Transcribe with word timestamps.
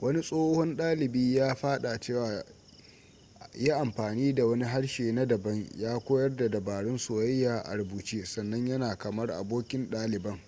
wani 0.00 0.20
tsohon 0.22 0.76
dalibi 0.76 1.34
ya 1.36 1.54
fada 1.54 2.00
cewa 2.00 2.32
ya 2.32 2.44
‘yi 3.54 3.70
amfani 3.72 4.34
da 4.34 4.46
wani 4.46 4.64
harshe 4.64 5.12
na 5.12 5.26
dabam 5.26 5.66
ya 5.76 5.98
koyar 5.98 6.36
da 6.36 6.48
dabarun 6.48 6.98
soyayya 6.98 7.60
a 7.64 7.76
rubuce 7.76 8.24
sannan 8.26 8.66
yana 8.66 8.98
kamar 8.98 9.30
abokin 9.30 9.90
daliban.’ 9.90 10.40